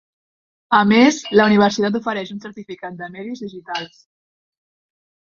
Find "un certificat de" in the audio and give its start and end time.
2.35-3.09